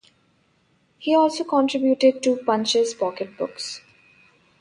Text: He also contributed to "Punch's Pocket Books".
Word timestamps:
He 0.97 1.13
also 1.15 1.43
contributed 1.43 2.23
to 2.23 2.37
"Punch's 2.37 2.95
Pocket 2.95 3.37
Books". 3.37 3.81